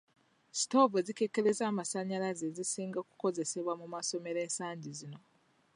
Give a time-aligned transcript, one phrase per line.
[0.59, 5.19] Sitoovu ezikekkereza amasannyalaze zisinga kukozesebwa mu masomero ensangi zino.